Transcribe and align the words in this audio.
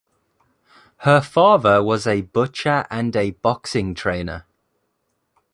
Her 1.01 1.21
father 1.21 1.83
was 1.83 2.07
a 2.07 2.21
butcher 2.21 2.87
and 2.89 3.15
a 3.15 3.29
boxing 3.29 3.93
trainer. 3.93 4.45